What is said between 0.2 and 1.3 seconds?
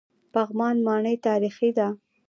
پغمان ماڼۍ